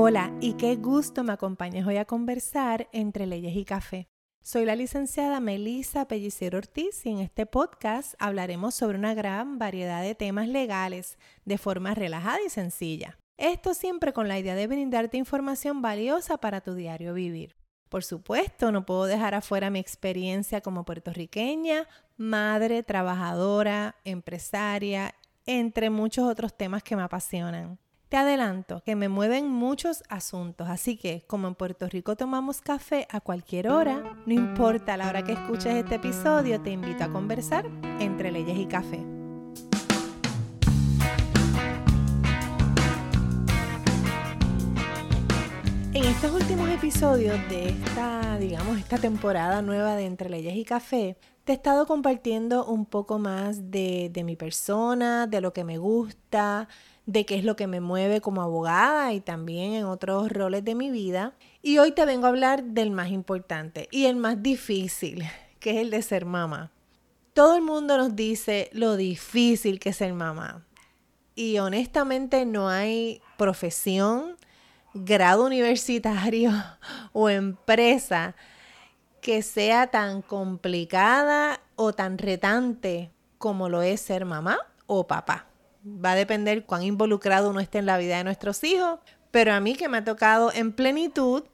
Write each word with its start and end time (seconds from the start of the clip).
Hola 0.00 0.32
y 0.40 0.52
qué 0.52 0.76
gusto 0.76 1.24
me 1.24 1.32
acompañes 1.32 1.84
hoy 1.84 1.96
a 1.96 2.04
conversar 2.04 2.88
entre 2.92 3.26
leyes 3.26 3.56
y 3.56 3.64
café. 3.64 4.06
Soy 4.40 4.64
la 4.64 4.76
licenciada 4.76 5.40
Melisa 5.40 6.06
Pellicero 6.06 6.58
Ortiz 6.58 7.04
y 7.04 7.10
en 7.10 7.18
este 7.18 7.46
podcast 7.46 8.14
hablaremos 8.20 8.76
sobre 8.76 8.96
una 8.96 9.14
gran 9.14 9.58
variedad 9.58 10.00
de 10.00 10.14
temas 10.14 10.46
legales 10.46 11.18
de 11.44 11.58
forma 11.58 11.96
relajada 11.96 12.38
y 12.46 12.48
sencilla. 12.48 13.18
Esto 13.38 13.74
siempre 13.74 14.12
con 14.12 14.28
la 14.28 14.38
idea 14.38 14.54
de 14.54 14.68
brindarte 14.68 15.16
información 15.16 15.82
valiosa 15.82 16.36
para 16.36 16.60
tu 16.60 16.74
diario 16.74 17.12
vivir. 17.12 17.56
Por 17.88 18.04
supuesto, 18.04 18.70
no 18.70 18.86
puedo 18.86 19.06
dejar 19.06 19.34
afuera 19.34 19.68
mi 19.68 19.80
experiencia 19.80 20.60
como 20.60 20.84
puertorriqueña, 20.84 21.88
madre, 22.16 22.84
trabajadora, 22.84 23.96
empresaria, 24.04 25.16
entre 25.44 25.90
muchos 25.90 26.24
otros 26.24 26.56
temas 26.56 26.84
que 26.84 26.94
me 26.94 27.02
apasionan. 27.02 27.80
Te 28.08 28.16
adelanto 28.16 28.80
que 28.86 28.96
me 28.96 29.10
mueven 29.10 29.50
muchos 29.50 30.02
asuntos, 30.08 30.70
así 30.70 30.96
que 30.96 31.24
como 31.26 31.46
en 31.46 31.54
Puerto 31.54 31.86
Rico 31.88 32.16
tomamos 32.16 32.62
café 32.62 33.06
a 33.10 33.20
cualquier 33.20 33.68
hora, 33.68 34.16
no 34.24 34.32
importa 34.32 34.96
la 34.96 35.08
hora 35.08 35.22
que 35.24 35.32
escuches 35.32 35.74
este 35.74 35.96
episodio, 35.96 36.58
te 36.58 36.70
invito 36.70 37.04
a 37.04 37.10
conversar 37.10 37.66
entre 38.00 38.32
leyes 38.32 38.56
y 38.56 38.64
café. 38.64 39.04
En 45.92 46.04
estos 46.04 46.32
últimos 46.32 46.70
episodios 46.70 47.36
de 47.50 47.68
esta, 47.68 48.38
digamos, 48.38 48.78
esta 48.78 48.96
temporada 48.96 49.60
nueva 49.60 49.96
de 49.96 50.06
Entre 50.06 50.30
Leyes 50.30 50.56
y 50.56 50.64
Café, 50.64 51.18
te 51.44 51.52
he 51.52 51.56
estado 51.56 51.86
compartiendo 51.86 52.64
un 52.64 52.86
poco 52.86 53.18
más 53.18 53.70
de, 53.70 54.08
de 54.12 54.22
mi 54.22 54.36
persona, 54.36 55.26
de 55.26 55.40
lo 55.40 55.52
que 55.52 55.64
me 55.64 55.76
gusta, 55.76 56.68
de 57.08 57.24
qué 57.24 57.36
es 57.36 57.44
lo 57.44 57.56
que 57.56 57.66
me 57.66 57.80
mueve 57.80 58.20
como 58.20 58.42
abogada 58.42 59.14
y 59.14 59.22
también 59.22 59.72
en 59.72 59.86
otros 59.86 60.30
roles 60.30 60.62
de 60.62 60.74
mi 60.74 60.90
vida. 60.90 61.32
Y 61.62 61.78
hoy 61.78 61.92
te 61.92 62.04
vengo 62.04 62.26
a 62.26 62.28
hablar 62.28 62.62
del 62.62 62.90
más 62.90 63.08
importante 63.08 63.88
y 63.90 64.04
el 64.04 64.16
más 64.16 64.42
difícil, 64.42 65.24
que 65.58 65.70
es 65.70 65.76
el 65.78 65.90
de 65.90 66.02
ser 66.02 66.26
mamá. 66.26 66.70
Todo 67.32 67.56
el 67.56 67.62
mundo 67.62 67.96
nos 67.96 68.14
dice 68.14 68.68
lo 68.74 68.96
difícil 68.98 69.80
que 69.80 69.88
es 69.88 69.96
ser 69.96 70.12
mamá. 70.12 70.66
Y 71.34 71.58
honestamente 71.58 72.44
no 72.44 72.68
hay 72.68 73.22
profesión, 73.38 74.36
grado 74.92 75.46
universitario 75.46 76.52
o 77.14 77.30
empresa 77.30 78.36
que 79.22 79.40
sea 79.40 79.86
tan 79.86 80.20
complicada 80.20 81.58
o 81.74 81.94
tan 81.94 82.18
retante 82.18 83.12
como 83.38 83.70
lo 83.70 83.80
es 83.80 84.02
ser 84.02 84.26
mamá 84.26 84.58
o 84.86 85.06
papá 85.06 85.48
va 85.84 86.12
a 86.12 86.16
depender 86.16 86.64
cuán 86.64 86.82
involucrado 86.82 87.50
uno 87.50 87.60
esté 87.60 87.78
en 87.78 87.86
la 87.86 87.98
vida 87.98 88.18
de 88.18 88.24
nuestros 88.24 88.62
hijos, 88.64 89.00
pero 89.30 89.52
a 89.52 89.60
mí 89.60 89.74
que 89.74 89.88
me 89.88 89.98
ha 89.98 90.04
tocado 90.04 90.52
en 90.52 90.72
plenitud, 90.72 91.44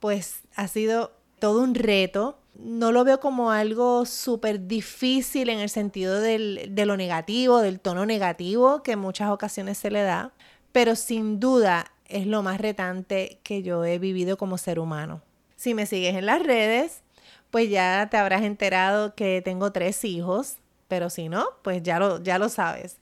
pues 0.00 0.42
ha 0.54 0.68
sido 0.68 1.12
todo 1.38 1.62
un 1.62 1.74
reto. 1.74 2.38
No 2.54 2.90
lo 2.90 3.04
veo 3.04 3.20
como 3.20 3.50
algo 3.50 4.04
súper 4.04 4.66
difícil 4.66 5.48
en 5.48 5.60
el 5.60 5.70
sentido 5.70 6.20
del, 6.20 6.70
de 6.70 6.86
lo 6.86 6.96
negativo, 6.96 7.60
del 7.60 7.80
tono 7.80 8.04
negativo 8.04 8.82
que 8.82 8.92
en 8.92 8.98
muchas 8.98 9.30
ocasiones 9.30 9.78
se 9.78 9.90
le 9.90 10.02
da, 10.02 10.32
pero 10.72 10.96
sin 10.96 11.38
duda 11.38 11.92
es 12.06 12.26
lo 12.26 12.42
más 12.42 12.60
retante 12.60 13.38
que 13.42 13.62
yo 13.62 13.84
he 13.84 13.98
vivido 13.98 14.36
como 14.36 14.58
ser 14.58 14.78
humano. 14.78 15.22
Si 15.56 15.74
me 15.74 15.86
sigues 15.86 16.16
en 16.16 16.26
las 16.26 16.42
redes, 16.42 17.02
pues 17.50 17.70
ya 17.70 18.08
te 18.10 18.16
habrás 18.16 18.42
enterado 18.42 19.14
que 19.14 19.42
tengo 19.42 19.72
tres 19.72 20.04
hijos, 20.04 20.56
pero 20.88 21.10
si 21.10 21.28
no, 21.28 21.46
pues 21.62 21.82
ya 21.82 21.98
lo, 21.98 22.22
ya 22.22 22.38
lo 22.38 22.48
sabes. 22.48 22.98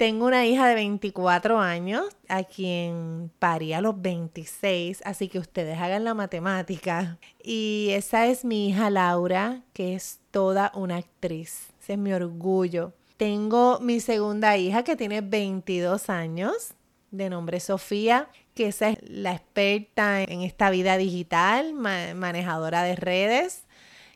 Tengo 0.00 0.24
una 0.24 0.46
hija 0.46 0.66
de 0.66 0.74
24 0.76 1.60
años 1.60 2.06
a 2.26 2.42
quien 2.44 3.30
parí 3.38 3.74
a 3.74 3.82
los 3.82 4.00
26, 4.00 5.02
así 5.04 5.28
que 5.28 5.38
ustedes 5.38 5.78
hagan 5.78 6.04
la 6.04 6.14
matemática. 6.14 7.18
Y 7.44 7.88
esa 7.90 8.26
es 8.26 8.42
mi 8.42 8.70
hija 8.70 8.88
Laura, 8.88 9.60
que 9.74 9.94
es 9.94 10.20
toda 10.30 10.72
una 10.74 10.96
actriz. 10.96 11.68
Ese 11.82 11.92
es 11.92 11.98
mi 11.98 12.14
orgullo. 12.14 12.94
Tengo 13.18 13.78
mi 13.80 14.00
segunda 14.00 14.56
hija 14.56 14.84
que 14.84 14.96
tiene 14.96 15.20
22 15.20 16.08
años, 16.08 16.72
de 17.10 17.28
nombre 17.28 17.60
Sofía, 17.60 18.30
que 18.54 18.68
esa 18.68 18.88
es 18.88 18.98
la 19.02 19.32
experta 19.32 20.22
en 20.22 20.40
esta 20.40 20.70
vida 20.70 20.96
digital, 20.96 21.74
manejadora 21.74 22.84
de 22.84 22.96
redes 22.96 23.64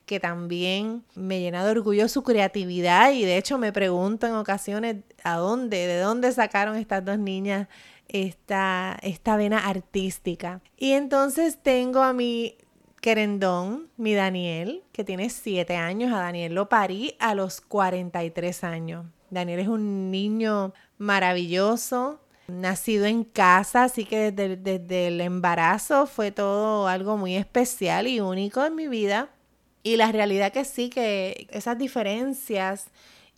que 0.07 0.21
también 0.21 1.03
me 1.15 1.41
llena 1.41 1.65
de 1.65 1.71
orgullo 1.71 2.09
su 2.09 2.23
creatividad 2.23 3.13
y 3.13 3.25
de 3.25 3.39
hecho 3.39 3.59
me 3.59 3.73
pregunto 3.73 4.27
en 4.27 4.35
ocasiones 4.35 4.97
a 5.23 5.37
dónde, 5.37 5.87
de 5.87 5.99
dónde 5.99 6.31
sacaron 6.33 6.77
estas 6.77 7.05
dos 7.05 7.19
niñas 7.19 7.69
esta, 8.09 8.99
esta 9.03 9.37
vena 9.37 9.67
artística. 9.67 10.61
Y 10.77 10.93
entonces 10.93 11.59
tengo 11.63 12.03
a 12.03 12.13
mi 12.13 12.57
querendón, 13.01 13.89
mi 13.97 14.15
Daniel, 14.15 14.83
que 14.93 15.05
tiene 15.05 15.31
siete 15.31 15.77
años. 15.77 16.13
A 16.13 16.21
Daniel 16.21 16.55
lo 16.55 16.69
parí 16.69 17.17
a 17.19 17.35
los 17.35 17.61
43 17.61 18.65
años. 18.65 19.07
Daniel 19.31 19.61
es 19.61 19.69
un 19.69 20.11
niño 20.11 20.73
maravilloso, 20.97 22.21
nacido 22.47 23.07
en 23.07 23.25
casa, 23.25 23.85
así 23.85 24.05
que 24.05 24.31
desde, 24.31 24.57
desde, 24.57 25.09
el 25.09 25.21
embarazo 25.21 26.07
fue 26.07 26.31
todo 26.31 26.87
algo 26.87 27.17
muy 27.17 27.37
especial 27.37 28.07
y 28.07 28.21
único 28.21 28.65
en 28.65 28.75
mi 28.75 28.87
vida. 28.87 29.31
Y 29.85 29.99
la 29.99 30.11
realidad 30.11 30.51
que 30.51 30.65
sí, 30.65 30.89
que 30.89 31.47
esas 31.51 31.77
diferencias, 31.77 32.87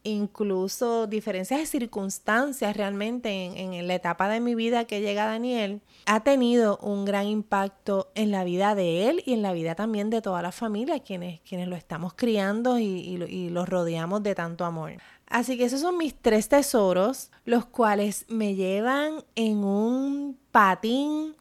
incluso 0.04 1.08
diferencias 1.08 1.58
de 1.58 1.66
circunstancias 1.66 2.76
realmente 2.76 3.30
en, 3.30 3.86
la 3.88 3.96
etapa 3.96 4.28
de 4.28 4.38
mi 4.38 4.54
vida 4.54 4.84
que 4.84 5.00
llega 5.00 5.26
Daniel, 5.26 5.80
ha 6.06 6.20
tenido 6.20 6.78
un 6.78 7.04
gran 7.04 7.26
impacto 7.26 8.12
en 8.14 8.30
la 8.30 8.44
vida 8.44 8.76
de 8.76 9.08
él 9.08 9.24
y 9.26 9.32
en 9.32 9.42
la 9.42 9.52
vida 9.52 9.74
también 9.74 10.08
de 10.08 10.22
toda 10.22 10.40
la 10.40 10.52
familia, 10.52 11.00
quienes, 11.00 11.40
quienes 11.40 11.66
lo 11.66 11.74
estamos 11.74 12.14
criando 12.14 12.78
y, 12.78 12.84
y, 12.84 13.22
y 13.24 13.50
los 13.50 13.68
rodeamos 13.68 14.22
de 14.22 14.36
tanto 14.36 14.64
amor. 14.64 14.92
Así 15.26 15.58
que 15.58 15.64
esos 15.64 15.80
son 15.80 15.98
mis 15.98 16.14
tres 16.14 16.48
tesoros, 16.48 17.32
los 17.44 17.66
cuales 17.66 18.24
me 18.28 18.54
llevan 18.54 19.24
en 19.34 19.64
un 19.64 20.38
patín 20.52 21.34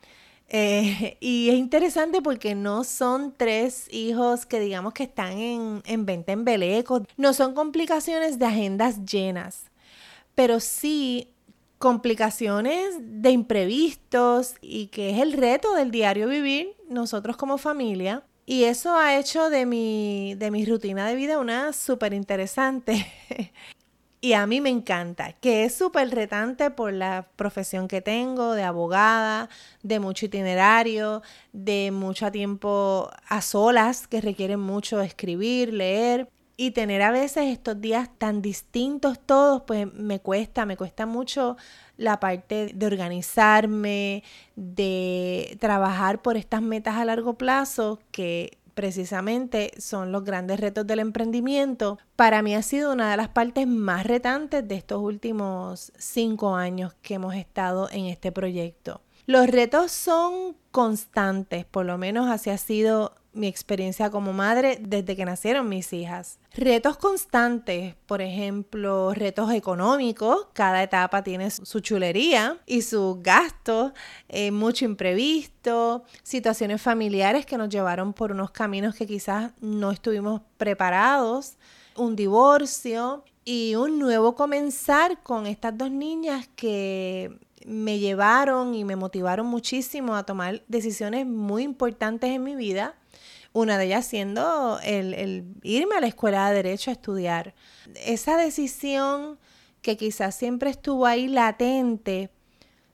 eh, 0.50 1.18
y 1.20 1.50
es 1.50 1.56
interesante 1.56 2.22
porque 2.22 2.56
no 2.56 2.84
son 2.84 3.34
tres 3.36 3.88
hijos 3.92 4.46
que 4.46 4.60
digamos 4.60 4.94
que 4.94 5.04
están 5.04 5.38
en, 5.38 5.82
en 5.86 6.06
venta 6.06 6.32
en 6.32 6.46
Beleco, 6.46 7.04
no 7.18 7.34
son 7.34 7.56
complicaciones 7.56 8.38
de 8.38 8.46
agendas 8.46 9.04
llenas, 9.06 9.72
pero 10.36 10.60
sí 10.60 11.30
complicaciones 11.78 12.96
de 13.00 13.32
imprevistos 13.32 14.56
y 14.62 14.88
que 14.88 15.12
es 15.12 15.20
el 15.20 15.34
reto 15.34 15.74
del 15.74 15.92
diario 15.92 16.28
vivir 16.28 16.76
nosotros 16.90 17.38
como 17.38 17.58
familia. 17.58 18.24
Y 18.48 18.66
eso 18.66 18.96
ha 18.96 19.18
hecho 19.18 19.50
de 19.50 19.66
mi, 19.66 20.36
de 20.36 20.52
mi 20.52 20.66
rutina 20.66 21.08
de 21.08 21.16
vida 21.16 21.40
una 21.40 21.74
súper 21.74 22.14
interesante. 22.14 23.06
y 24.26 24.34
a 24.34 24.48
mí 24.48 24.60
me 24.60 24.72
encanta, 24.72 25.34
que 25.34 25.66
es 25.66 25.76
súper 25.76 26.10
retante 26.10 26.72
por 26.72 26.92
la 26.92 27.28
profesión 27.36 27.88
que 27.88 28.02
tengo 28.02 28.56
de 28.56 28.64
abogada, 28.64 29.50
de 29.84 30.00
mucho 30.00 30.26
itinerario, 30.26 31.22
de 31.54 31.92
mucho 31.92 32.32
tiempo 32.32 33.12
a 33.28 33.42
solas, 33.44 34.08
que 34.08 34.22
requieren 34.22 34.60
mucho 34.60 35.00
escribir, 35.02 35.72
leer. 35.72 36.28
Y 36.58 36.72
tener 36.72 37.04
a 37.04 37.12
veces 37.12 37.54
estos 37.54 37.80
días 37.80 38.10
tan 38.18 38.42
distintos 38.42 39.20
todos, 39.20 39.62
pues 39.68 39.94
me 39.94 40.20
cuesta, 40.20 40.66
me 40.66 40.76
cuesta 40.76 41.06
mucho 41.06 41.56
la 41.96 42.20
parte 42.20 42.72
de 42.74 42.88
organizarme, 42.88 44.24
de 44.56 45.56
trabajar 45.60 46.24
por 46.24 46.36
estas 46.36 46.64
metas 46.64 46.96
a 46.96 47.06
largo 47.06 47.38
plazo 47.38 48.00
que 48.10 48.58
precisamente 48.76 49.72
son 49.80 50.12
los 50.12 50.24
grandes 50.24 50.60
retos 50.60 50.86
del 50.86 51.00
emprendimiento, 51.00 51.98
para 52.16 52.44
mí 52.44 52.54
ha 52.54 52.62
sido 52.62 52.94
una 52.94 53.10
de 53.10 53.18
las 53.18 53.30
partes 53.30 53.66
más 53.66 54.06
retantes 54.06 54.68
de 54.68 54.76
estos 54.76 55.02
últimos 55.02 55.92
cinco 55.98 56.56
años 56.56 56.94
que 57.02 57.16
hemos 57.16 57.34
estado 57.34 57.90
en 57.90 58.06
este 58.06 58.32
proyecto. 58.32 59.02
Los 59.26 59.48
retos 59.48 59.92
son 59.92 60.56
constantes, 60.70 61.66
por 61.66 61.86
lo 61.86 61.98
menos 61.98 62.30
así 62.30 62.52
ha 62.52 62.60
sido 62.60 63.16
mi 63.36 63.48
experiencia 63.48 64.10
como 64.10 64.34
madre 64.34 64.80
desde 64.82 65.16
que 65.16 65.26
nacieron 65.26 65.70
mis 65.70 65.92
hijas. 65.94 66.40
Retos 66.54 66.98
constantes, 66.98 67.96
por 68.08 68.22
ejemplo, 68.22 69.14
retos 69.14 69.52
económicos, 69.52 70.48
cada 70.54 70.82
etapa 70.82 71.24
tiene 71.24 71.52
su 71.52 71.82
chulería 71.82 72.58
y 72.66 72.82
sus 72.82 73.22
gastos, 73.22 73.92
eh, 74.30 74.52
mucho 74.52 74.86
imprevisto, 74.86 76.04
situaciones 76.24 76.82
familiares 76.82 77.46
que 77.46 77.58
nos 77.58 77.70
llevaron 77.70 78.14
por 78.14 78.32
unos 78.32 78.52
caminos 78.52 78.96
que 78.96 79.06
quizás 79.06 79.52
no 79.60 79.92
estuvimos 79.92 80.42
preparados, 80.58 81.58
un 81.98 82.16
divorcio 82.16 83.24
y 83.44 83.76
un 83.76 84.00
nuevo 84.00 84.34
comenzar 84.34 85.22
con 85.22 85.46
estas 85.46 85.78
dos 85.78 85.92
niñas 85.92 86.50
que 86.56 87.38
me 87.66 88.00
llevaron 88.00 88.76
y 88.76 88.86
me 88.86 88.96
motivaron 88.96 89.48
muchísimo 89.48 90.16
a 90.16 90.24
tomar 90.24 90.64
decisiones 90.68 91.26
muy 91.26 91.64
importantes 91.64 92.30
en 92.30 92.44
mi 92.44 92.56
vida 92.56 92.96
una 93.56 93.78
de 93.78 93.86
ellas 93.86 94.06
siendo 94.06 94.80
el, 94.84 95.46
irme 95.64 95.96
a 95.96 96.02
la 96.02 96.08
escuela 96.08 96.50
de 96.50 96.56
derecho 96.58 96.92
a 96.92 96.94
estudiar. 96.94 97.56
Esa 98.06 98.36
decisión 98.36 99.40
que 99.82 99.96
quizás 99.96 100.36
siempre 100.36 100.70
estuvo 100.70 101.06
ahí 101.06 101.30
latente, 101.30 102.32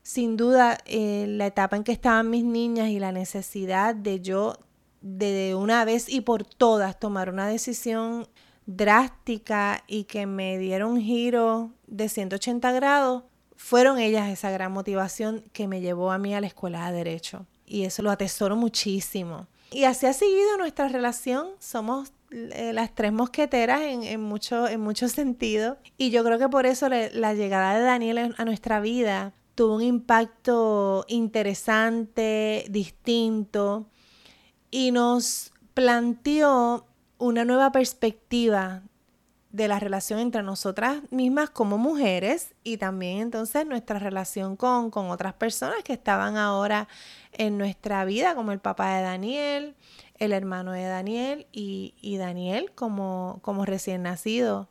sin 0.04 0.38
duda 0.38 0.78
eh, 0.86 1.26
la 1.28 1.48
etapa 1.48 1.78
en 1.78 1.84
que 1.84 1.92
estaban 1.92 2.30
mis 2.30 2.44
niñas 2.44 2.90
y 2.90 3.00
la 3.00 3.12
necesidad 3.12 3.96
de 3.96 4.22
yo 4.22 4.56
de 5.02 5.56
una 5.56 5.84
vez 5.84 6.08
y 6.08 6.22
por 6.22 6.46
todas 6.46 7.00
tomar 7.00 7.30
una 7.30 7.48
decisión 7.48 8.28
drástica 8.68 9.84
y 9.88 10.04
que 10.04 10.28
me 10.28 10.60
diera 10.60 10.86
un 10.86 11.02
giro 11.02 11.72
de 11.88 12.08
180 12.08 12.72
grados, 12.72 13.24
fueron 13.56 13.98
ellas 13.98 14.30
esa 14.30 14.52
gran 14.52 14.72
motivación 14.72 15.44
que 15.54 15.68
me 15.68 15.82
llevó 15.82 16.12
a 16.12 16.20
mí 16.20 16.36
a 16.36 16.42
la 16.42 16.48
escuela 16.48 16.92
de 16.92 16.98
derecho. 16.98 17.48
Y 17.66 17.86
eso 17.86 18.04
lo 18.04 18.12
atesoro 18.12 18.56
muchísimo. 18.56 19.48
Y 19.72 19.86
así 19.86 20.06
ha 20.06 20.14
seguido 20.14 20.58
nuestra 20.58 20.90
relación. 20.90 21.48
Somos 21.60 22.14
eh, 22.32 22.74
las 22.74 22.94
tres 22.94 23.14
mosqueteras 23.14 23.82
en, 23.82 24.04
en 24.04 24.22
mucho 24.22 24.68
sentidos. 25.08 25.78
Y 25.98 26.12
yo 26.12 26.24
creo 26.24 26.38
que 26.38 26.50
por 26.50 26.66
eso 26.66 26.90
la 26.90 27.34
llegada 27.34 27.78
de 27.80 27.84
Daniel 27.84 28.36
a 28.38 28.46
nuestra 28.46 28.82
vida 28.82 29.34
tuvo 29.56 29.76
un 29.76 29.84
impacto 29.84 31.06
interesante, 31.08 32.66
distinto, 32.70 33.88
y 34.70 34.92
nos 34.92 35.52
planteó 35.74 36.88
una 37.18 37.46
nueva 37.46 37.72
perspectiva 37.72 38.84
de 39.52 39.68
la 39.68 39.80
relación 39.80 40.20
entre 40.20 40.44
nosotras 40.44 41.02
mismas 41.12 41.50
como 41.50 41.78
mujeres 41.78 42.54
y 42.64 42.78
también 42.78 43.20
entonces 43.20 43.66
nuestra 43.66 44.00
relación 44.00 44.56
con, 44.56 44.92
otras 44.94 45.34
personas 45.34 45.84
que 45.84 45.94
estaban 45.94 46.38
ahora 46.38 46.88
en 47.34 47.58
nuestra 47.58 48.06
vida, 48.06 48.34
como 48.34 48.52
el 48.52 48.60
papá 48.60 48.96
de 48.96 49.04
Daniel, 49.04 49.76
el 50.20 50.32
hermano 50.32 50.72
de 50.72 50.86
Daniel 50.86 51.48
y, 51.52 52.18
Daniel 52.18 52.72
como, 52.76 53.40
como 53.42 53.66
recién 53.66 54.04
nacido 54.04 54.70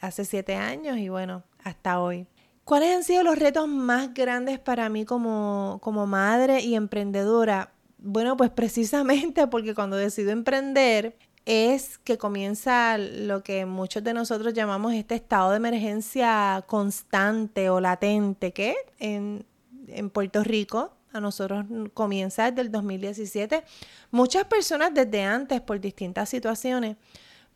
hace 0.00 0.24
siete 0.24 0.56
años 0.56 0.98
y 0.98 1.08
bueno, 1.08 1.44
hasta 1.62 2.00
hoy. 2.00 2.26
¿Cuáles 2.64 2.94
han 2.94 3.04
sido 3.04 3.24
los 3.24 3.38
retos 3.38 3.68
más 3.68 4.14
grandes 4.14 4.58
para 4.58 4.88
mí 4.88 5.04
como, 5.04 5.78
como 5.82 6.06
madre 6.06 6.60
y 6.60 6.74
emprendedora? 6.74 7.72
Bueno, 7.98 8.36
pues 8.36 8.50
precisamente 8.50 9.46
porque 9.48 9.74
cuando 9.74 9.96
decido 9.96 10.30
emprender 10.30 11.16
es 11.44 11.98
que 11.98 12.18
comienza 12.18 12.98
lo 12.98 13.42
que 13.42 13.66
muchos 13.66 14.04
de 14.04 14.14
nosotros 14.14 14.54
llamamos 14.54 14.94
este 14.94 15.16
estado 15.16 15.50
de 15.50 15.56
emergencia 15.56 16.64
constante 16.66 17.68
o 17.70 17.80
latente, 17.80 18.52
que 18.52 18.76
en, 18.98 19.44
en 19.88 20.10
Puerto 20.10 20.44
Rico 20.44 20.92
a 21.12 21.20
nosotros 21.20 21.64
comienza 21.94 22.50
desde 22.50 22.62
el 22.62 22.72
2017. 22.72 23.64
Muchas 24.10 24.44
personas 24.44 24.94
desde 24.94 25.22
antes 25.22 25.60
por 25.60 25.80
distintas 25.80 26.28
situaciones, 26.28 26.96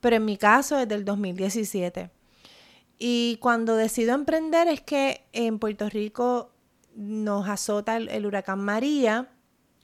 pero 0.00 0.16
en 0.16 0.24
mi 0.24 0.36
caso 0.36 0.76
desde 0.76 0.94
el 0.94 1.04
2017. 1.04 2.10
Y 2.98 3.38
cuando 3.40 3.76
decido 3.76 4.14
emprender 4.14 4.68
es 4.68 4.80
que 4.80 5.26
en 5.32 5.58
Puerto 5.58 5.88
Rico 5.88 6.50
nos 6.94 7.48
azota 7.48 7.96
el, 7.96 8.26
huracán 8.26 8.60
María, 8.60 9.28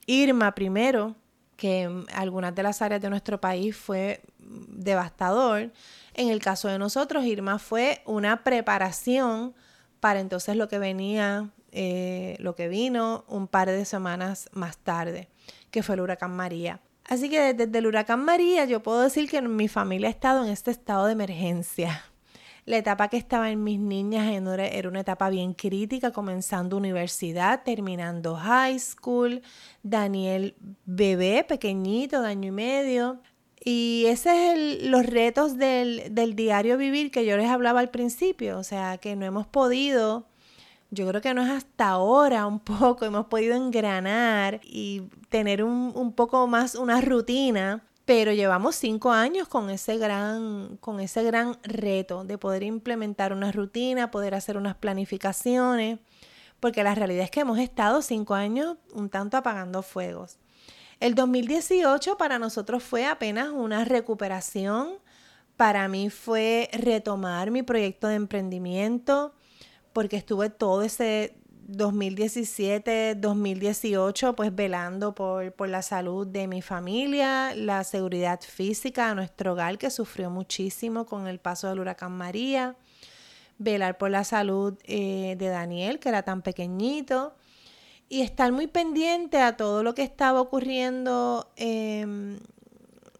Irma 0.05 0.53
primero, 0.55 1.15
que 1.63 1.83
en 1.83 2.05
algunas 2.13 2.53
de 2.53 2.61
las 2.61 2.81
áreas 2.81 3.01
de 3.01 3.09
nuestro 3.09 3.39
país 3.39 3.73
fue 3.73 4.21
devastador. 4.37 5.71
En 6.13 6.27
el 6.27 6.41
caso 6.41 6.67
de 6.67 6.77
nosotros, 6.77 7.23
Irma 7.23 7.57
fue 7.57 8.01
una 8.05 8.43
preparación 8.43 9.55
para 10.01 10.19
entonces 10.19 10.57
lo 10.57 10.67
que 10.67 10.77
venía, 10.77 11.51
eh, 11.71 12.35
lo 12.39 12.53
que 12.53 12.67
vino 12.67 13.23
un 13.29 13.47
par 13.47 13.69
de 13.69 13.85
semanas 13.85 14.49
más 14.51 14.75
tarde, 14.75 15.29
que 15.71 15.83
fue 15.83 15.95
el 15.95 16.01
huracán 16.01 16.35
María. 16.35 16.81
Así 17.05 17.29
que 17.29 17.53
desde 17.53 17.77
el 17.77 17.87
huracán 17.87 18.25
María 18.25 18.65
yo 18.65 18.83
puedo 18.83 18.99
decir 18.99 19.29
que 19.29 19.41
mi 19.41 19.69
familia 19.69 20.09
ha 20.09 20.11
estado 20.11 20.43
en 20.43 20.51
este 20.51 20.69
estado 20.69 21.05
de 21.05 21.13
emergencia 21.13 22.03
la 22.65 22.77
etapa 22.77 23.09
que 23.09 23.17
estaba 23.17 23.51
en 23.51 23.63
mis 23.63 23.79
niñas 23.79 24.25
era 24.31 24.89
una 24.89 25.01
etapa 25.01 25.29
bien 25.29 25.53
crítica, 25.53 26.11
comenzando 26.11 26.77
universidad, 26.77 27.63
terminando 27.63 28.35
high 28.35 28.79
school, 28.79 29.41
Daniel 29.83 30.55
bebé, 30.85 31.43
pequeñito, 31.43 32.21
de 32.21 32.29
año 32.29 32.49
y 32.49 32.51
medio. 32.51 33.19
Y 33.65 34.05
ese 34.07 34.53
es 34.53 34.83
los 34.83 35.05
retos 35.05 35.57
del, 35.57 36.13
del 36.13 36.35
diario 36.35 36.77
vivir 36.77 37.11
que 37.11 37.25
yo 37.25 37.37
les 37.37 37.49
hablaba 37.49 37.79
al 37.79 37.89
principio, 37.89 38.57
o 38.57 38.63
sea, 38.63 38.97
que 38.97 39.15
no 39.15 39.25
hemos 39.25 39.47
podido 39.47 40.25
yo 40.91 41.07
creo 41.07 41.21
que 41.21 41.33
no 41.33 41.41
es 41.41 41.49
hasta 41.49 41.89
ahora 41.89 42.45
un 42.45 42.59
poco, 42.59 43.05
hemos 43.05 43.25
podido 43.25 43.55
engranar 43.55 44.61
y 44.63 45.01
tener 45.29 45.63
un, 45.63 45.91
un, 45.95 46.13
poco 46.13 46.45
más 46.45 46.75
una 46.75 47.01
rutina 47.01 47.81
pero 48.05 48.33
llevamos 48.33 48.75
cinco 48.75 49.11
años 49.11 49.47
con 49.47 49.69
ese 49.69 49.97
gran, 49.97 50.77
con 50.77 50.99
ese 50.99 51.23
gran 51.23 51.57
reto 51.63 52.23
de 52.25 52.37
poder 52.37 52.63
implementar 52.63 53.31
una 53.31 53.51
rutina, 53.51 54.11
poder 54.11 54.35
hacer 54.35 54.57
unas 54.57 54.75
planificaciones, 54.75 55.99
porque 56.59 56.83
la 56.83 56.95
realidad 56.95 57.23
es 57.23 57.31
que 57.31 57.41
hemos 57.41 57.59
estado 57.59 58.01
cinco 58.01 58.33
años 58.33 58.77
un 58.93 59.09
tanto 59.09 59.37
apagando 59.37 59.81
fuegos. 59.81 60.37
El 60.99 61.15
2018 61.15 62.17
para 62.17 62.39
nosotros 62.39 62.83
fue 62.83 63.05
apenas 63.05 63.49
una 63.49 63.83
recuperación. 63.83 64.93
Para 65.57 65.87
mí 65.87 66.09
fue 66.09 66.69
retomar 66.73 67.51
mi 67.51 67.63
proyecto 67.63 68.07
de 68.07 68.15
emprendimiento, 68.15 69.33
porque 69.91 70.17
estuve 70.17 70.49
todo 70.49 70.81
ese 70.81 71.37
2017, 71.67 73.15
2018, 73.15 74.35
pues 74.35 74.53
velando 74.53 75.15
por, 75.15 75.53
por, 75.53 75.69
la 75.69 75.81
salud 75.81 76.27
de 76.27 76.47
mi 76.47 76.61
familia, 76.61 77.53
la 77.55 77.83
seguridad 77.83 78.41
física 78.41 79.09
de 79.09 79.15
nuestro 79.15 79.53
hogar 79.53 79.77
que 79.77 79.89
sufrió 79.89 80.29
muchísimo 80.29 81.05
con 81.05 81.27
el 81.27 81.39
paso 81.39 81.69
del 81.69 81.79
huracán 81.79 82.11
María, 82.11 82.75
velar 83.57 83.97
por 83.97 84.11
la 84.11 84.23
salud 84.23 84.77
eh, 84.83 85.35
de 85.37 85.47
Daniel, 85.47 85.99
que 85.99 86.09
era 86.09 86.23
tan 86.23 86.41
pequeñito, 86.41 87.35
y 88.09 88.21
estar 88.21 88.51
muy 88.51 88.67
pendiente 88.67 89.39
a 89.39 89.57
todo 89.57 89.83
lo 89.83 89.95
que 89.95 90.03
estaba 90.03 90.41
ocurriendo 90.41 91.51
em, 91.55 92.39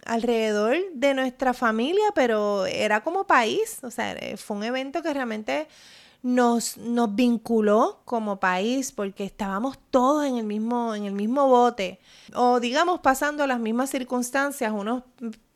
alrededor 0.06 0.76
de 0.94 1.14
nuestra 1.14 1.54
familia, 1.54 2.06
pero 2.14 2.66
era 2.66 3.02
como 3.02 3.26
país, 3.26 3.80
o 3.84 3.90
sea, 3.90 4.16
fue 4.38 4.58
un 4.58 4.64
evento 4.64 5.02
que 5.02 5.14
realmente 5.14 5.68
nos, 6.24 6.78
nos 6.78 7.14
vinculó 7.14 8.02
como 8.06 8.40
país 8.40 8.94
porque 8.94 9.26
estábamos 9.26 9.78
todos 9.92 10.26
en 10.26 10.38
el, 10.38 10.46
mismo, 10.46 10.96
en 10.96 11.04
el 11.04 11.14
mismo 11.14 11.48
bote 11.48 12.00
o 12.34 12.62
digamos 12.62 13.02
pasando 13.02 13.46
las 13.46 13.60
mismas 13.60 13.90
circunstancias, 13.90 14.72
unos 14.74 15.04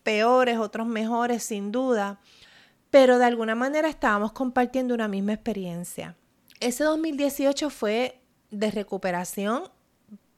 peores, 0.04 0.58
otros 0.58 0.86
mejores 0.86 1.44
sin 1.44 1.72
duda, 1.72 2.20
pero 2.92 3.18
de 3.18 3.26
alguna 3.26 3.56
manera 3.56 3.88
estábamos 3.88 4.34
compartiendo 4.34 4.94
una 4.94 5.08
misma 5.08 5.34
experiencia. 5.34 6.18
Ese 6.60 6.84
2018 6.84 7.70
fue 7.70 8.20
de 8.52 8.70
recuperación 8.70 9.64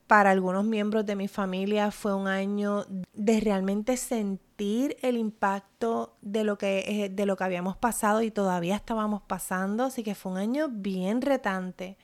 para 0.10 0.32
algunos 0.32 0.66
miembros 0.66 1.06
de 1.06 1.16
mi 1.16 1.28
familia 1.28 1.92
fue 1.92 2.16
un 2.16 2.28
año 2.28 2.84
de 3.14 3.40
realmente 3.42 3.96
sentir 3.96 4.98
el 5.04 5.18
impacto 5.18 6.16
de 6.24 6.44
lo 6.44 6.58
que, 6.58 6.80
eh, 6.88 7.10
de 7.10 7.28
lo 7.28 7.38
que 7.38 7.44
habíamos 7.44 7.78
pasado 7.78 8.24
y 8.24 8.32
todavía 8.32 8.76
estábamos 8.76 9.22
pasando, 9.22 9.84
así 9.84 10.02
que 10.02 10.16
fue 10.16 10.32
un 10.32 10.40
año 10.40 10.68
bien 10.68 11.22
retante. 11.22 11.96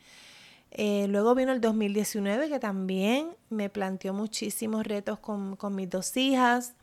Eh, 0.70 1.08
luego 1.10 1.34
vino 1.34 1.52
el 1.52 1.62
2019 1.62 2.48
que 2.48 2.60
también 2.60 3.30
me 3.50 3.72
planteó 3.72 4.14
muchísimos 4.14 4.86
retos 4.86 5.18
con, 5.18 5.56
con 5.56 5.74
mis 5.74 5.90
dos 5.90 6.16
hijas. 6.16 6.76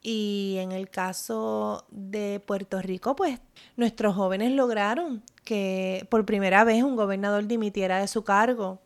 Y 0.00 0.56
en 0.60 0.72
el 0.72 0.88
caso 0.88 1.84
de 1.90 2.40
Puerto 2.40 2.80
Rico, 2.80 3.14
pues 3.14 3.38
nuestros 3.76 4.14
jóvenes 4.14 4.52
lograron 4.52 5.22
que 5.44 6.06
por 6.10 6.24
primera 6.24 6.64
vez 6.64 6.82
un 6.82 6.96
gobernador 6.96 7.46
dimitiera 7.46 7.98
de 7.98 8.08
su 8.08 8.24
cargo 8.24 8.80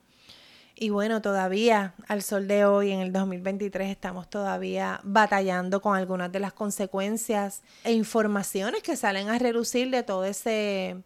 y 0.79 0.91
bueno, 0.91 1.23
todavía 1.23 1.95
al 2.07 2.23
sol 2.23 2.47
de 2.47 2.67
hoy, 2.67 2.93
en 2.93 3.01
el 3.01 3.11
2023, 3.11 3.91
estamos 3.91 4.29
todavía 4.29 5.01
batallando 5.05 5.81
con 5.81 5.97
algunas 5.97 6.31
de 6.31 6.39
las 6.39 6.53
consecuencias 6.53 7.63
e 7.83 7.95
informaciones 7.95 8.83
que 8.83 8.95
salen 8.95 9.31
a 9.31 9.39
relucir 9.39 9.91
de 9.91 10.03
todo 10.03 10.27
ese, 10.27 11.03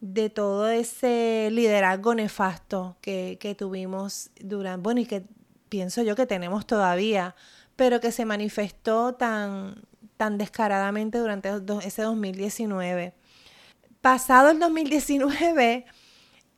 de 0.00 0.30
todo 0.30 0.68
ese 0.68 1.48
liderazgo 1.52 2.16
nefasto 2.16 2.96
que, 3.00 3.38
que 3.40 3.54
tuvimos 3.54 4.30
durante, 4.40 4.82
bueno, 4.82 5.00
y 5.00 5.06
que 5.06 5.22
pienso 5.68 6.02
yo 6.02 6.16
que 6.16 6.26
tenemos 6.26 6.66
todavía, 6.66 7.36
pero 7.76 8.00
que 8.00 8.10
se 8.10 8.24
manifestó 8.24 9.14
tan, 9.14 9.80
tan 10.16 10.38
descaradamente 10.38 11.18
durante 11.18 11.50
ese 11.84 12.02
2019. 12.02 13.14
Pasado 14.00 14.50
el 14.50 14.58
2019 14.58 15.86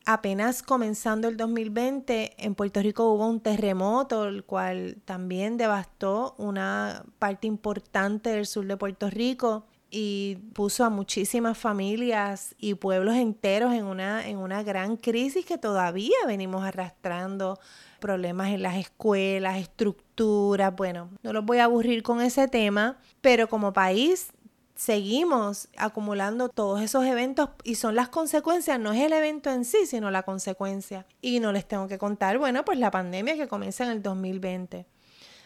apenas 0.05 0.63
comenzando 0.63 1.29
el 1.29 1.37
2020, 1.37 2.35
en 2.45 2.55
Puerto 2.55 2.81
Rico 2.81 3.13
hubo 3.13 3.27
un 3.27 3.41
terremoto, 3.41 4.27
el 4.27 4.45
cual 4.45 4.97
también 5.05 5.57
devastó 5.57 6.35
una 6.39 7.05
parte 7.19 7.47
importante 7.47 8.31
del 8.31 8.47
sur 8.47 8.67
de 8.67 8.77
Puerto 8.77 9.11
Rico 9.11 9.67
y 9.91 10.37
puso 10.55 10.85
a 10.85 10.91
muchísimas 10.91 11.59
familias 11.59 12.55
y 12.59 12.75
pueblos 12.75 13.17
enteros 13.17 13.75
en 13.75 13.85
una, 13.85 14.27
en 14.27 14.39
una 14.39 14.63
gran 14.63 14.97
crisis 14.97 15.45
que 15.45 15.59
todavía 15.59 16.17
venimos 16.27 16.63
arrastrando 16.63 17.59
problemas 17.99 18.49
en 18.49 18.63
las 18.63 18.77
escuelas, 18.77 19.59
estructuras, 19.59 20.75
bueno, 20.75 21.11
no 21.23 21.33
los 21.33 21.45
voy 21.45 21.59
a 21.59 21.65
aburrir 21.65 22.03
con 22.03 22.21
ese 22.21 22.49
tema, 22.49 22.99
pero 23.21 23.49
como 23.49 23.73
país 23.73 24.33
seguimos 24.81 25.69
acumulando 25.77 26.49
todos 26.49 26.81
esos 26.81 27.05
eventos 27.05 27.51
y 27.65 27.75
son 27.75 27.95
las 27.95 28.09
consecuencias, 28.09 28.81
no 28.81 28.95
es 28.95 29.03
el 29.03 29.13
evento 29.13 29.51
en 29.51 29.67
sí, 29.67 29.85
sino 29.85 30.11
la 30.11 30.23
consecuencia. 30.23 31.05
Y 31.21 31.39
no 31.39 31.53
les 31.53 31.69
tengo 31.69 31.87
que 31.87 31.99
contar, 31.99 32.39
bueno, 32.39 32.65
pues 32.65 32.79
la 32.79 32.91
pandemia 32.91 33.37
que 33.37 33.47
comienza 33.47 33.85
en 33.85 33.91
el 33.91 34.03
2020. 34.03 34.87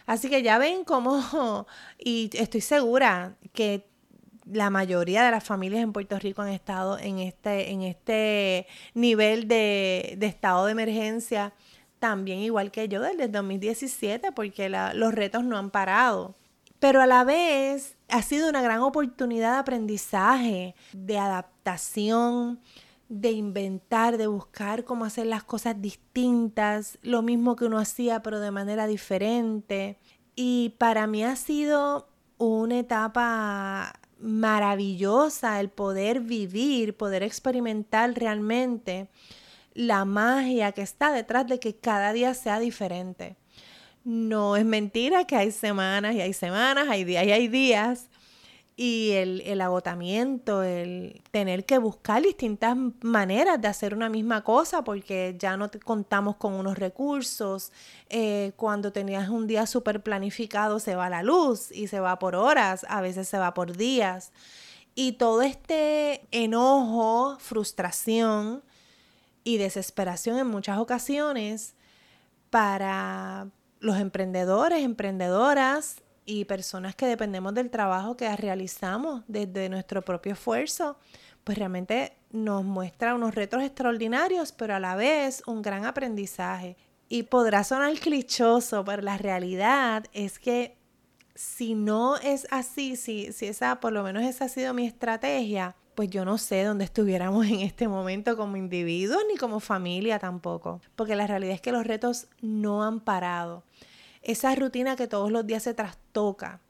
Así 0.06 0.30
que 0.30 0.44
ya 0.44 0.56
ven 0.58 0.84
cómo, 0.84 1.66
y 1.98 2.30
estoy 2.34 2.60
segura 2.60 3.34
que 3.52 3.88
la 4.46 4.70
mayoría 4.70 5.24
de 5.24 5.32
las 5.32 5.42
familias 5.42 5.82
en 5.82 5.92
Puerto 5.92 6.16
Rico 6.20 6.42
han 6.42 6.50
estado 6.50 6.96
en 6.96 7.18
este, 7.18 7.72
en 7.72 7.82
este 7.82 8.68
nivel 8.94 9.48
de, 9.48 10.16
estado 10.20 10.66
de 10.66 10.72
emergencia 10.72 11.54
también 11.98 12.38
igual 12.38 12.70
que 12.70 12.86
yo 12.88 13.02
desde 13.02 13.24
el 13.24 13.32
2017 13.32 14.30
porque 14.30 14.68
los 14.68 15.12
retos 15.12 15.42
no 15.42 15.58
han 15.58 15.70
parado. 15.70 16.36
Pero 16.78 17.00
a 17.00 17.06
la 17.06 17.24
vez 17.24 17.96
ha 18.14 18.23
sido 18.23 18.49
una 18.49 18.62
gran 18.62 18.80
oportunidad 18.80 19.54
de 19.54 19.59
aprendizaje, 19.59 20.76
de 20.92 21.18
adaptación, 21.18 22.61
de 23.09 23.33
inventar, 23.33 24.18
de 24.18 24.28
buscar 24.28 24.85
cómo 24.85 25.04
hacer 25.04 25.26
las 25.26 25.42
cosas 25.42 25.83
distintas, 25.83 26.97
lo 27.02 27.23
mismo 27.23 27.56
que 27.56 27.64
uno 27.64 27.76
hacía 27.76 28.23
pero 28.23 28.38
de 28.38 28.52
manera 28.52 28.87
diferente. 28.87 29.99
Y 30.37 30.76
para 30.78 31.09
mí 31.09 31.25
ha 31.25 31.35
sido 31.35 32.06
una 32.38 32.78
etapa 32.78 33.99
maravillosa 34.21 35.59
el 35.59 35.71
poder 35.71 36.21
vivir, 36.21 36.97
poder 36.97 37.25
experimentar 37.25 38.14
realmente 38.14 39.09
la 39.73 40.04
magia 40.04 40.71
que 40.71 40.83
está 40.83 41.11
detrás 41.12 41.49
de 41.49 41.59
que 41.59 41.75
cada 41.75 42.12
día 42.12 42.33
sea 42.35 42.61
diferente. 42.61 43.37
No 44.04 44.56
es 44.56 44.64
mentira 44.64 45.25
que 45.26 45.37
hay 45.37 45.50
semanas 45.50 46.14
y 46.14 46.20
hay 46.20 46.32
semanas, 46.32 46.88
hay 46.88 47.04
días 47.04 47.25
y 47.25 47.32
hay 47.32 47.49
días, 47.49 48.08
y 48.76 49.12
el, 49.12 49.61
agotamiento, 49.61 50.64
el 50.64 51.23
tener 51.30 51.64
que 51.64 51.78
buscar 51.78 52.23
distintas 52.23 52.76
maneras 53.02 53.61
de 53.61 53.68
hacer 53.68 53.94
una 53.94 54.08
misma 54.08 54.42
cosa 54.42 54.82
porque 54.82 55.37
ya 55.38 55.56
no 55.56 55.70
contamos 55.84 56.37
con 56.37 56.54
unos 56.54 56.76
recursos. 56.76 57.70
Eh, 58.11 58.52
cuando 58.56 58.92
tenías 58.92 59.28
un 59.28 59.46
día 59.46 59.66
súper 59.66 60.02
planificado 60.02 60.80
se 60.80 60.96
va 60.96 61.08
la 61.08 61.23
luz 61.23 61.70
y 61.70 61.87
se 61.87 62.00
va 62.00 62.18
por 62.18 62.34
horas, 62.34 62.84
a 62.88 63.00
veces 63.00 63.28
se 63.28 63.38
va 63.38 63.54
por 63.54 63.76
días. 63.76 64.32
Y 64.96 65.12
todo 65.12 65.42
este 65.42 66.26
enojo, 66.32 67.37
frustración 67.38 68.62
y 69.44 69.58
desesperación 69.58 70.38
en 70.38 70.49
muchas 70.49 70.78
ocasiones 70.78 71.75
para 72.50 73.49
los 73.84 73.98
emprendedores, 73.98 74.82
emprendedoras, 74.82 76.02
y 76.26 76.44
personas 76.44 76.94
que 76.94 77.06
dependemos 77.06 77.54
del 77.54 77.70
trabajo 77.70 78.16
que 78.16 78.34
realizamos 78.36 79.22
desde 79.28 79.68
nuestro 79.68 80.02
propio 80.02 80.32
esfuerzo, 80.32 80.96
pues 81.44 81.58
realmente 81.58 82.16
nos 82.30 82.64
muestra 82.64 83.14
unos 83.14 83.34
retos 83.34 83.62
extraordinarios, 83.62 84.52
pero 84.52 84.74
a 84.74 84.80
la 84.80 84.96
vez 84.96 85.42
un 85.46 85.60
gran 85.60 85.84
aprendizaje. 85.84 86.76
Y 87.08 87.24
podrá 87.24 87.62
sonar 87.64 87.92
clichoso, 87.98 88.84
pero 88.84 89.02
la 89.02 89.18
realidad 89.18 90.04
es 90.12 90.38
que 90.38 90.78
si 91.34 91.74
no 91.74 92.16
es 92.16 92.46
así, 92.50 92.96
si, 92.96 93.32
si 93.32 93.46
esa, 93.46 93.80
por 93.80 93.92
lo 93.92 94.02
menos 94.02 94.22
esa 94.22 94.46
ha 94.46 94.48
sido 94.48 94.72
mi 94.72 94.86
estrategia, 94.86 95.76
pues 95.94 96.10
yo 96.10 96.24
no 96.24 96.38
sé 96.38 96.64
dónde 96.64 96.84
estuviéramos 96.84 97.46
en 97.48 97.60
este 97.60 97.88
momento 97.88 98.36
como 98.36 98.56
individuos 98.56 99.22
ni 99.30 99.36
como 99.36 99.60
familia 99.60 100.18
tampoco. 100.18 100.80
Porque 100.96 101.16
la 101.16 101.26
realidad 101.26 101.54
es 101.54 101.60
que 101.60 101.72
los 101.72 101.86
retos 101.86 102.28
no 102.40 102.84
han 102.84 103.00
parado 103.00 103.64
esa 104.24 104.54
rutina 104.54 104.96
que 104.96 105.06
todos 105.06 105.30
los 105.30 105.46
días 105.46 105.62
se 105.62 105.74
trastoca, 105.74 106.60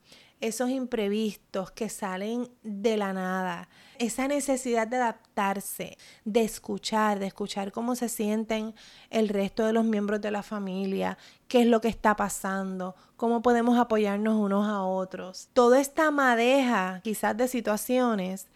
esos 0.41 0.69
imprevistos 0.71 1.71
que 1.71 1.89
salen 1.89 2.51
de 2.63 2.97
la 2.97 3.13
nada, 3.13 3.69
esa 3.99 4.27
necesidad 4.27 4.89
de 4.89 4.97
adaptarse, 4.97 5.97
de 6.25 6.43
escuchar, 6.43 7.21
de 7.21 7.29
escuchar 7.29 7.71
cómo 7.71 7.95
se 7.95 8.09
sienten 8.09 8.75
el 9.09 9.29
resto 9.29 9.65
de 9.65 9.73
los 9.73 9.85
miembros 9.85 10.21
de 10.21 10.33
la 10.33 10.43
familia, 10.43 11.17
qué 11.47 11.63
es 11.63 11.67
lo 11.69 11.81
que 11.81 11.89
está 11.89 12.17
pasando, 12.17 12.97
cómo 13.17 13.41
podemos 13.41 13.79
apoyarnos 13.79 14.35
unos 14.35 14.67
a 14.67 14.83
otros. 14.83 15.49
Toda 15.53 15.81
esta 15.81 16.11
madeja 16.11 17.01
quizás 17.05 17.37
de 17.37 17.47
situaciones 17.47 18.49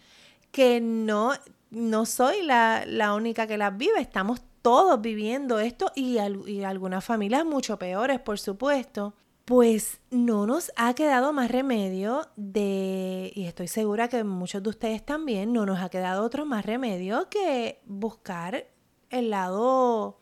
que 0.51 0.81
no, 0.81 1.33
no 1.69 2.05
soy 2.05 2.41
la, 2.43 2.83
la 2.85 3.13
única 3.13 3.47
que 3.47 3.57
las 3.57 3.77
vive, 3.77 3.99
estamos 3.99 4.41
todos 4.61 5.01
viviendo 5.01 5.59
esto 5.59 5.91
y, 5.95 6.17
algunas 6.17 7.03
familias 7.03 7.45
mucho 7.45 7.79
peores, 7.79 8.19
por 8.19 8.39
supuesto, 8.39 9.13
pues 9.45 9.99
no 10.11 10.45
nos 10.45 10.71
ha 10.75 10.93
quedado 10.93 11.33
más 11.33 11.49
remedio 11.49 12.27
de, 12.35 13.31
y 13.33 13.45
estoy 13.45 13.67
segura 13.67 14.07
que 14.07 14.23
muchos 14.23 14.61
de 14.61 14.69
ustedes 14.69 15.05
también, 15.05 15.53
no 15.53 15.65
nos 15.65 15.79
ha 15.79 15.89
quedado 15.89 16.23
otro 16.23 16.45
más 16.45 16.65
remedio 16.65 17.29
que 17.29 17.81
buscar 17.85 18.67
el 19.09 19.31
lado, 19.31 20.18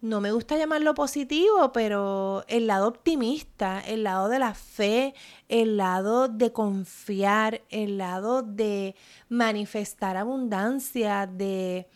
no 0.00 0.20
me 0.20 0.32
gusta 0.32 0.56
llamarlo 0.56 0.94
positivo, 0.94 1.72
pero 1.72 2.44
el 2.48 2.66
lado 2.66 2.88
optimista, 2.88 3.80
el 3.80 4.04
lado 4.04 4.28
de 4.28 4.38
la 4.38 4.54
fe, 4.54 5.14
el 5.48 5.76
lado 5.76 6.28
de 6.28 6.52
confiar, 6.52 7.62
el 7.68 7.98
lado 7.98 8.42
de 8.42 8.94
manifestar 9.28 10.16
abundancia, 10.16 11.26
de 11.26 11.86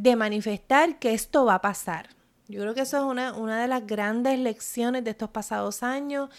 de 0.00 0.16
manifestar 0.16 0.98
que 0.98 1.12
esto 1.12 1.44
va 1.44 1.56
a 1.56 1.60
pasar. 1.60 2.08
Yo 2.48 2.62
creo 2.62 2.74
que 2.74 2.80
eso 2.80 2.96
es 2.96 3.04
una, 3.04 3.34
una 3.34 3.60
de 3.60 3.68
las 3.68 3.86
grandes 3.86 4.38
lecciones 4.38 5.04
de 5.04 5.10
estos 5.10 5.28
pasados 5.28 5.82
años 5.82 6.30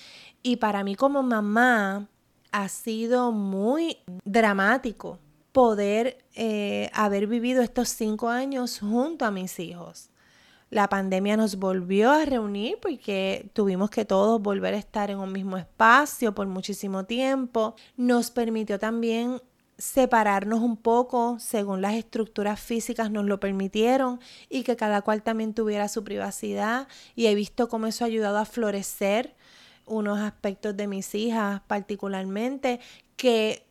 y 0.41 0.55
para 0.57 0.83
mí 0.83 0.95
como 0.95 1.21
mamá 1.21 2.07
ha 2.51 2.69
sido 2.69 3.31
muy 3.31 3.97
dramático 4.25 5.19
poder 5.51 6.25
eh, 6.33 6.89
haber 6.93 7.27
vivido 7.27 7.61
estos 7.61 7.89
cinco 7.89 8.29
años 8.29 8.79
junto 8.79 9.25
a 9.25 9.31
mis 9.31 9.59
hijos. 9.59 10.10
La 10.71 10.87
pandemia 10.87 11.35
nos 11.35 11.57
volvió 11.57 12.11
a 12.11 12.23
reunir 12.23 12.77
porque 12.81 13.49
tuvimos 13.53 13.89
que 13.89 14.05
todos 14.05 14.41
volver 14.41 14.73
a 14.73 14.77
estar 14.77 15.11
en 15.11 15.19
un 15.19 15.33
mismo 15.33 15.57
espacio 15.57 16.33
por 16.33 16.47
muchísimo 16.47 17.03
tiempo. 17.03 17.75
Nos 17.97 18.31
permitió 18.31 18.79
también 18.79 19.41
separarnos 19.77 20.61
un 20.61 20.77
poco 20.77 21.37
según 21.39 21.81
las 21.81 21.95
estructuras 21.95 22.59
físicas 22.59 23.11
nos 23.11 23.25
lo 23.25 23.39
permitieron 23.41 24.21
y 24.47 24.63
que 24.63 24.77
cada 24.77 25.01
cual 25.01 25.23
también 25.23 25.53
tuviera 25.53 25.89
su 25.89 26.05
privacidad 26.05 26.87
y 27.15 27.25
he 27.25 27.35
visto 27.35 27.67
cómo 27.67 27.87
eso 27.87 28.05
ha 28.05 28.07
ayudado 28.07 28.37
a 28.37 28.45
florecer 28.45 29.35
unos 29.85 30.19
aspectos 30.19 30.77
de 30.77 30.87
mis 30.87 31.15
hijas 31.15 31.61
particularmente 31.67 32.79
que 33.17 33.65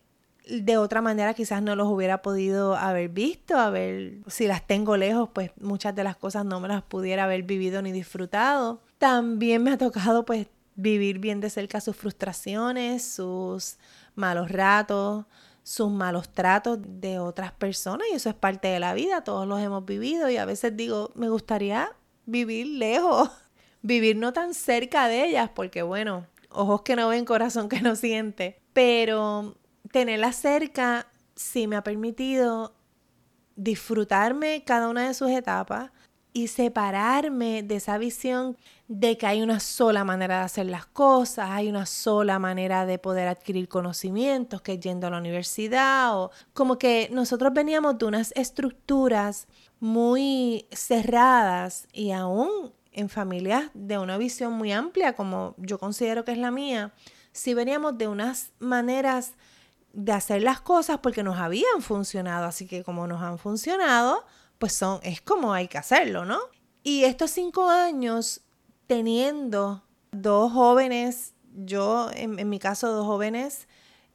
de 0.49 0.77
otra 0.77 1.03
manera 1.03 1.35
quizás 1.35 1.63
no 1.63 1.77
los 1.77 1.89
hubiera 1.89 2.23
podido 2.23 2.77
haber 2.77 3.09
visto, 3.11 3.57
a 3.57 3.71
ver 3.71 4.19
si 4.27 4.47
las 4.47 4.67
tengo 4.67 4.97
lejos, 4.97 5.29
pues 5.33 5.51
muchas 5.61 5.95
de 5.95 6.05
las 6.05 6.17
cosas 6.17 6.45
no 6.45 6.61
me 6.61 6.69
las 6.69 6.83
pudiera 6.83 7.25
haber 7.25 7.43
vivido 7.43 7.83
ni 7.83 7.93
disfrutado. 7.93 8.81
También 8.99 9.63
me 9.63 9.73
ha 9.73 9.79
tocado 9.79 10.25
pues 10.25 10.47
vivir 10.75 11.19
bien 11.19 11.41
de 11.41 11.51
cerca 11.51 11.81
sus 11.81 11.97
frustraciones, 11.97 13.05
sus 13.05 13.77
malos 14.15 14.51
ratos, 14.51 15.27
sus 15.63 15.91
malos 15.91 16.31
tratos 16.31 16.79
de 16.83 17.19
otras 17.19 17.53
personas 17.53 18.07
y 18.11 18.15
eso 18.15 18.29
es 18.29 18.35
parte 18.35 18.69
de 18.69 18.81
la 18.81 18.95
vida, 18.95 19.23
todos 19.23 19.47
los 19.47 19.61
hemos 19.61 19.85
vivido 19.85 20.31
y 20.31 20.37
a 20.37 20.45
veces 20.45 20.77
digo, 20.77 21.13
me 21.15 21.29
gustaría 21.29 21.93
vivir 22.27 22.67
lejos, 22.67 23.31
vivir 23.83 24.17
no 24.17 24.33
tan 24.33 24.55
cerca 24.55 25.09
de 25.09 25.27
ellas 25.27 25.51
porque 25.55 25.83
bueno, 25.83 26.27
ojos 26.51 26.83
que 26.83 26.97
no 26.97 27.09
ven, 27.09 27.25
corazón 27.25 27.69
que 27.69 27.83
no 27.83 27.95
siente, 27.95 28.61
pero 28.73 29.55
tenerlas 29.91 30.37
cerca 30.37 31.07
sí 31.35 31.67
me 31.67 31.77
ha 31.77 31.83
permitido 31.83 32.75
disfrutarme 33.57 34.65
cada 34.65 34.89
una 34.89 35.09
de 35.09 35.15
sus 35.15 35.31
etapas, 35.31 35.91
y 36.33 36.49
separarme 36.49 37.63
de 37.63 37.77
esa 37.77 37.99
visión 37.99 38.57
de 38.89 39.17
que 39.19 39.27
hay 39.27 39.43
una 39.43 39.61
sola 39.61 40.05
manera 40.05 40.39
de 40.39 40.45
hacer 40.45 40.67
las 40.67 40.87
cosas, 40.87 41.51
hay 41.51 41.69
una 41.69 41.87
sola 41.87 42.39
manera 42.39 42.87
de 42.87 42.99
poder 42.99 43.29
adquirir 43.29 43.69
conocimientos, 43.69 44.63
que 44.63 44.79
yendo 44.79 45.07
a 45.07 45.11
la 45.11 45.19
universidad 45.19 46.17
o 46.17 46.31
como 46.53 46.79
que 46.79 47.09
nosotros 47.13 47.53
veníamos 47.53 47.99
de 47.99 48.07
unas 48.07 48.33
estructuras 48.37 49.49
muy 49.81 50.67
cerradas 50.71 51.89
y 51.93 52.13
aún 52.13 52.73
en 52.93 53.09
familias 53.09 53.71
de 53.75 53.99
una 53.99 54.19
visión 54.19 54.53
muy 54.53 54.73
amplia 54.73 55.15
como 55.15 55.55
yo 55.59 55.79
considero 55.79 56.25
que 56.25 56.33
es 56.33 56.39
la 56.39 56.51
mía, 56.51 56.93
si 57.33 57.55
veníamos 57.55 57.97
de 57.97 58.09
unas 58.09 58.53
maneras 58.59 59.35
de 59.93 60.13
hacer 60.13 60.43
las 60.43 60.61
cosas 60.61 60.99
porque 60.99 61.23
nos 61.23 61.39
habían 61.39 61.83
funcionado, 61.83 62.47
así 62.47 62.67
que 62.67 62.85
como 62.85 63.07
nos 63.07 63.23
han 63.23 63.39
funcionado, 63.39 64.25
pues 64.59 64.73
son, 64.73 65.01
es 65.03 65.21
como 65.21 65.53
hay 65.53 65.69
que 65.69 65.79
hacerlo, 65.79 66.25
¿no? 66.25 66.39
Y 66.83 67.05
estos 67.05 67.31
cinco 67.31 67.69
años 67.69 68.43
teniendo 68.87 69.83
dos 70.13 70.53
jóvenes, 70.53 71.35
yo 71.55 72.11
en, 72.15 72.39
en 72.39 72.49
mi 72.49 72.59
caso 72.59 72.93
dos 72.93 73.07
jóvenes 73.07 73.69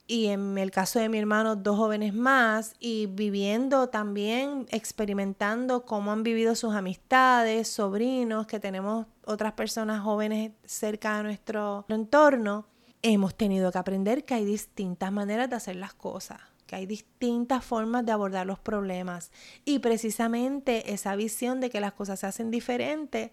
y 0.07 0.27
en 0.27 0.57
el 0.57 0.71
caso 0.71 0.99
de 0.99 1.09
mi 1.09 1.17
hermano 1.17 1.55
dos 1.55 1.77
jóvenes 1.77 2.13
más 2.13 2.75
y 2.79 3.07
viviendo 3.07 3.89
también, 3.89 4.67
experimentando 4.69 5.85
cómo 5.85 6.11
han 6.11 6.23
vivido 6.23 6.55
sus 6.55 6.75
amistades, 6.75 7.67
sobrinos, 7.67 8.45
que 8.45 8.59
tenemos 8.59 9.07
otras 9.25 9.53
personas 9.53 10.01
jóvenes 10.01 10.51
cerca 10.63 11.17
de 11.17 11.23
nuestro 11.23 11.85
entorno, 11.89 12.67
hemos 13.13 13.35
tenido 13.35 13.71
que 13.71 13.77
aprender 13.77 14.25
que 14.25 14.33
hay 14.33 14.45
distintas 14.45 15.11
maneras 15.11 15.47
de 15.47 15.55
hacer 15.55 15.75
las 15.75 15.93
cosas, 15.93 16.41
que 16.65 16.75
hay 16.75 16.87
distintas 16.87 17.63
formas 17.63 18.03
de 18.03 18.11
abordar 18.11 18.47
los 18.47 18.57
problemas. 18.57 19.31
Y 19.63 19.77
precisamente 19.77 20.91
esa 20.91 21.15
visión 21.15 21.61
de 21.61 21.69
que 21.69 21.79
las 21.79 21.93
cosas 21.93 22.19
se 22.19 22.25
hacen 22.25 22.49
diferente, 22.49 23.31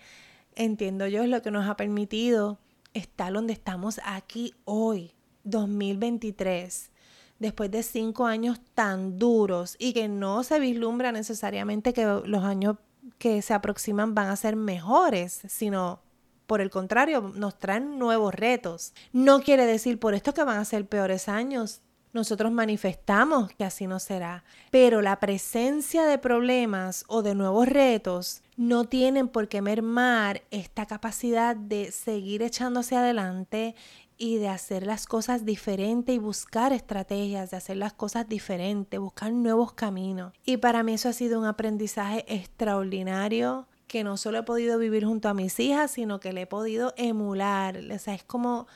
entiendo 0.57 1.07
yo, 1.07 1.23
es 1.23 1.31
lo 1.31 1.41
que 1.41 1.51
nos 1.51 1.67
ha 1.67 1.77
permitido 1.77 2.59
estar 2.93 3.33
donde 3.33 3.55
estamos 3.55 3.99
aquí 4.05 4.55
hoy, 4.67 5.13
2023 5.45 6.91
después 7.39 7.73
de 7.73 7.83
cinco 7.83 8.27
años 8.27 8.61
tan 8.75 9.19
duros 9.19 9.75
y 9.81 9.95
que 9.95 10.07
no 10.07 10.45
se 10.45 10.61
vislumbra 10.61 11.11
necesariamente 11.11 11.93
que 11.93 12.05
los 12.05 12.45
años 12.45 12.77
que 13.19 13.43
se 13.43 13.53
aproximan 13.53 14.15
van 14.15 14.29
a 14.29 14.37
ser 14.37 14.55
mejores, 14.55 15.41
sino 15.49 16.01
por 16.47 16.61
el 16.61 16.71
contrario, 16.71 17.33
nos 17.35 17.59
traen 17.59 17.99
nuevos 17.99 18.35
retos. 18.35 18.93
No 19.13 19.41
quiere 19.41 19.67
decir 19.67 19.99
por 19.99 20.15
esto 20.15 20.35
que 20.35 20.45
van 20.45 20.59
a 20.59 20.65
ser 20.65 20.87
peores 20.87 21.29
años. 21.29 21.81
Nosotros 22.13 22.53
manifestamos 22.53 23.51
que 23.55 23.65
así 23.65 23.87
no 23.87 23.99
será, 23.99 24.45
pero 24.71 25.01
la 25.01 25.19
presencia 25.19 26.05
de 26.05 26.19
problemas 26.19 27.05
o 27.09 27.23
de 27.23 27.35
nuevos 27.35 27.67
retos 27.67 28.43
no 28.59 28.85
tienen 28.85 29.29
por 29.29 29.49
qué 29.49 29.63
mermar 29.63 30.43
esta 30.51 30.85
capacidad 30.85 31.57
de 31.57 31.91
seguir 31.91 32.43
echándose 32.43 32.97
adelante 32.97 33.75
y 34.19 34.37
de 34.37 34.49
hacer 34.49 34.87
las 34.87 35.07
cosas 35.07 35.47
diferentes 35.47 36.15
y 36.15 36.19
buscar 36.19 36.75
estrategias 36.75 37.51
de 37.51 37.57
hacer 37.57 37.79
las 37.79 37.95
cosas 37.95 38.29
diferentes, 38.29 39.01
buscar 39.01 39.33
nuevos 39.33 39.73
caminos. 39.73 40.35
Y 40.45 40.59
para 40.59 40.83
mí 40.83 40.93
eso 40.93 41.09
ha 41.09 41.15
sido 41.15 41.41
un 41.41 41.47
aprendizaje 41.47 42.27
extraordinario 42.29 43.67
que 43.93 44.05
no 44.05 44.17
solo 44.17 44.39
he 44.39 44.43
podido 44.43 44.79
vivir 44.79 45.05
junto 45.05 45.29
a 45.29 45.35
mis 45.35 45.61
hijas, 45.61 45.91
sino 45.91 46.19
que 46.19 46.33
le 46.33 46.41
he 46.41 46.47
podido 46.47 46.95
emular. 46.97 47.77
O 47.77 47.99
sea, 47.99 48.15
es 48.15 48.25
como, 48.25 48.67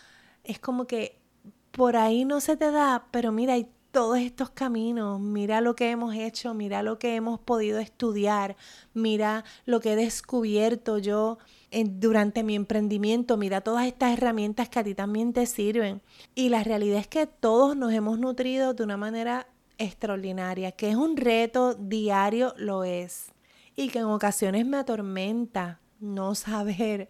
es 0.44 0.58
como 0.58 0.86
que 0.86 1.18
por 1.70 1.96
ahí 1.96 2.26
no 2.26 2.42
se 2.42 2.58
te 2.58 2.70
da, 2.70 3.06
pero 3.12 3.32
mira, 3.32 3.54
hay 3.54 3.66
todos 3.92 4.18
estos 4.18 4.50
caminos, 4.50 5.18
mira 5.18 5.62
lo 5.62 5.74
que 5.74 5.88
hemos 5.88 6.14
hecho, 6.14 6.52
mira 6.52 6.82
lo 6.82 6.98
que 6.98 7.14
hemos 7.14 7.40
podido 7.40 7.78
estudiar, 7.78 8.56
mira 8.92 9.42
lo 9.64 9.80
que 9.80 9.94
he 9.94 9.96
descubierto 9.96 10.98
yo 10.98 11.38
durante 11.72 12.42
mi 12.42 12.54
emprendimiento, 12.54 13.38
mira 13.38 13.62
todas 13.62 13.86
estas 13.86 14.12
herramientas 14.12 14.68
que 14.68 14.80
a 14.80 14.84
ti 14.84 14.94
también 14.94 15.32
te 15.32 15.46
sirven. 15.46 16.02
Y 16.34 16.50
la 16.50 16.62
realidad 16.62 16.98
es 16.98 17.08
que 17.08 17.26
todos 17.26 17.74
nos 17.74 17.94
hemos 17.94 18.18
nutrido 18.18 18.74
de 18.74 18.84
una 18.84 18.98
manera 18.98 19.46
extraordinaria, 19.78 20.72
que 20.72 20.90
es 20.90 20.96
un 20.96 21.16
reto 21.16 21.72
diario, 21.72 22.52
lo 22.58 22.84
es. 22.84 23.32
Y 23.76 23.88
que 23.90 24.00
en 24.00 24.06
ocasiones 24.06 24.66
me 24.66 24.78
atormenta 24.78 25.80
no 26.00 26.34
saber 26.34 27.08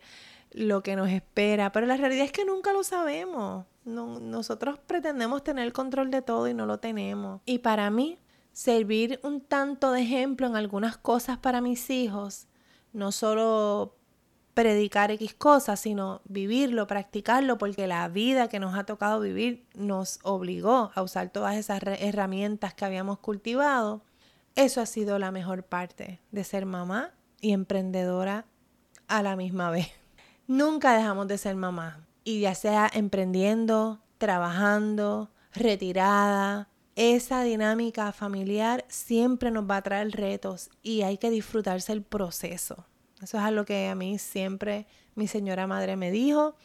lo 0.50 0.82
que 0.82 0.96
nos 0.96 1.08
espera, 1.11 1.73
pero 1.73 1.87
la 1.87 1.96
realidad 1.96 2.25
es 2.25 2.32
que 2.32 2.44
nunca 2.44 2.73
lo 2.73 2.82
sabemos. 2.82 3.66
nosotros 3.85 4.78
pretendemos 4.87 5.44
tener 5.44 5.73
control 5.73 6.11
de 6.11 6.23
todo 6.23 6.49
y 6.49 6.54
no 6.54 6.66
lo 6.66 6.78
tenemos. 6.78 7.40
Y 7.44 7.58
para 7.58 7.88
mí, 7.90 8.18
servir 8.52 9.20
un 9.23 9.42
tanto 9.42 9.92
de 9.92 10.00
ejemplo 10.00 10.46
en 10.46 10.56
algunas 10.56 10.96
cosas 10.96 11.38
para 11.38 11.61
mis 11.61 11.90
hijos, 11.90 12.49
no 12.92 13.12
solo 13.12 13.96
predicar 14.54 15.11
X 15.11 15.35
cosas, 15.35 15.78
sino 15.78 16.23
vivirlo, 16.25 16.87
practicarlo, 16.87 17.58
porque 17.58 17.87
la 17.87 18.08
vida 18.08 18.49
que 18.49 18.58
nos 18.58 18.75
ha 18.75 18.85
tocado 18.85 19.20
vivir 19.20 19.66
nos 19.75 20.18
obligó 20.23 20.90
a 20.94 21.02
usar 21.02 21.28
todas 21.28 21.56
esas 21.56 21.82
herramientas 21.82 22.73
que 22.73 22.87
habíamos 22.87 23.18
cultivado. 23.18 24.02
Eso 24.57 24.81
ha 24.81 24.87
sido 24.87 25.19
la 25.19 25.31
mejor 25.31 25.63
parte 25.63 26.21
de 26.33 26.43
ser 26.43 26.67
mamá 26.67 27.13
y 27.41 27.53
emprendedora 27.53 28.47
a 29.07 29.23
la 29.23 29.37
misma 29.37 29.71
vez. 29.71 29.93
Nunca 30.49 30.97
dejamos 30.97 31.29
de 31.29 31.39
ser 31.39 31.55
mamá, 31.57 32.07
y 32.27 32.41
ya 32.41 32.57
sea 32.57 32.91
emprendiendo, 32.93 34.01
trabajando, 34.19 35.31
retirada, 35.53 36.69
esa 36.97 37.43
dinámica 37.43 38.11
familiar 38.11 38.85
siempre 38.89 39.51
nos 39.51 39.71
va 39.71 39.77
a 39.77 39.83
traer 39.83 40.11
retos 40.11 40.71
y 40.83 41.03
hay 41.03 41.19
que 41.19 41.31
disfrutarse 41.31 41.93
el 41.93 42.03
proceso. 42.03 42.87
Eso 43.23 43.39
es 43.39 43.45
algo 43.45 43.65
que 43.65 43.89
a 43.89 43.95
mí 43.95 44.19
siempre 44.19 44.87
mi 45.14 45.29
señora 45.29 45.66
madre 45.66 45.97
me 45.97 46.11
dijo, 46.11 46.57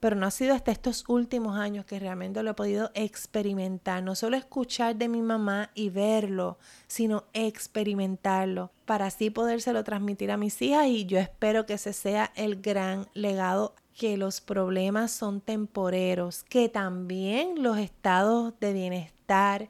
pero 0.00 0.16
no 0.16 0.26
ha 0.26 0.30
sido 0.30 0.54
hasta 0.54 0.70
estos 0.70 1.04
últimos 1.08 1.56
años 1.56 1.84
que 1.84 1.98
realmente 1.98 2.42
lo 2.42 2.50
he 2.50 2.54
podido 2.54 2.90
experimentar, 2.94 4.02
no 4.02 4.14
solo 4.14 4.36
escuchar 4.36 4.96
de 4.96 5.08
mi 5.08 5.22
mamá 5.22 5.70
y 5.74 5.90
verlo, 5.90 6.58
sino 6.86 7.24
experimentarlo 7.32 8.70
para 8.84 9.06
así 9.06 9.30
podérselo 9.30 9.84
transmitir 9.84 10.30
a 10.30 10.36
mis 10.36 10.60
hijas 10.62 10.86
y 10.86 11.04
yo 11.04 11.18
espero 11.18 11.66
que 11.66 11.74
ese 11.74 11.92
sea 11.92 12.32
el 12.36 12.60
gran 12.62 13.06
legado 13.12 13.74
que 13.98 14.16
los 14.16 14.40
problemas 14.40 15.10
son 15.10 15.40
temporeros, 15.40 16.44
que 16.44 16.68
también 16.68 17.62
los 17.62 17.78
estados 17.78 18.54
de 18.60 18.72
bienestar 18.72 19.68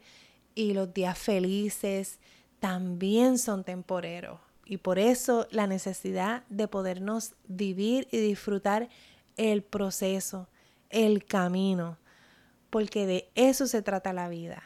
y 0.54 0.74
los 0.74 0.92
días 0.92 1.18
felices 1.18 2.18
también 2.60 3.38
son 3.38 3.64
temporeros. 3.64 4.38
Y 4.66 4.76
por 4.76 4.98
eso 4.98 5.48
la 5.50 5.66
necesidad 5.66 6.44
de 6.50 6.68
podernos 6.68 7.34
vivir 7.48 8.06
y 8.10 8.18
disfrutar 8.18 8.90
el 9.38 9.62
proceso, 9.62 10.48
el 10.90 11.24
camino, 11.24 11.96
porque 12.68 13.06
de 13.06 13.30
eso 13.34 13.66
se 13.66 13.80
trata 13.80 14.12
la 14.12 14.28
vida, 14.28 14.62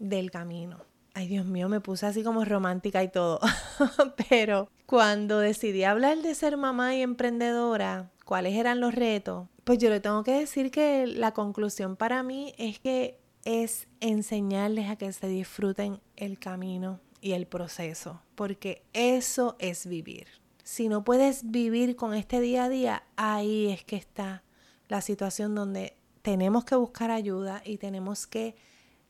del 0.00 0.32
camino. 0.32 0.78
Ay, 1.14 1.28
Dios 1.28 1.46
mío, 1.46 1.68
me 1.68 1.80
puse 1.80 2.06
así 2.06 2.24
como 2.24 2.44
romántica 2.44 3.02
y 3.04 3.08
todo. 3.08 3.38
Pero 4.28 4.68
cuando 4.86 5.38
decidí 5.38 5.84
hablar 5.84 6.18
de 6.18 6.34
ser 6.34 6.56
mamá 6.56 6.96
y 6.96 7.02
emprendedora, 7.02 8.10
cuáles 8.24 8.54
eran 8.54 8.80
los 8.80 8.94
retos, 8.94 9.48
pues 9.62 9.78
yo 9.78 9.90
le 9.90 10.00
tengo 10.00 10.24
que 10.24 10.32
decir 10.32 10.70
que 10.70 11.06
la 11.06 11.32
conclusión 11.32 11.96
para 11.96 12.22
mí 12.22 12.54
es 12.58 12.80
que 12.80 13.20
es 13.44 13.86
enseñarles 14.00 14.90
a 14.90 14.96
que 14.96 15.12
se 15.12 15.28
disfruten 15.28 16.00
el 16.16 16.38
camino, 16.38 17.00
y 17.20 17.32
el 17.32 17.46
proceso, 17.46 18.20
porque 18.34 18.82
eso 18.92 19.56
es 19.58 19.86
vivir. 19.86 20.26
Si 20.68 20.90
no 20.90 21.02
puedes 21.02 21.50
vivir 21.50 21.96
con 21.96 22.12
este 22.12 22.42
día 22.42 22.64
a 22.64 22.68
día, 22.68 23.02
ahí 23.16 23.68
es 23.68 23.84
que 23.84 23.96
está 23.96 24.42
la 24.88 25.00
situación 25.00 25.54
donde 25.54 25.96
tenemos 26.20 26.66
que 26.66 26.76
buscar 26.76 27.10
ayuda 27.10 27.62
y 27.64 27.78
tenemos 27.78 28.26
que 28.26 28.54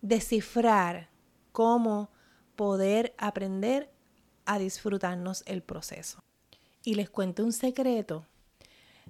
descifrar 0.00 1.08
cómo 1.50 2.10
poder 2.54 3.12
aprender 3.18 3.90
a 4.46 4.60
disfrutarnos 4.60 5.42
el 5.46 5.62
proceso. 5.64 6.22
Y 6.84 6.94
les 6.94 7.10
cuento 7.10 7.44
un 7.44 7.52
secreto. 7.52 8.24